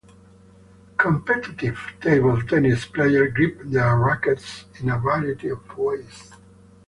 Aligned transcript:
Competitive 0.97 1.77
table 2.01 2.41
tennis 2.41 2.85
players 2.85 3.31
grip 3.35 3.59
their 3.65 3.95
rackets 3.99 4.65
in 4.79 4.89
a 4.89 4.97
variety 4.97 5.49
of 5.49 5.77
ways. 5.77 6.31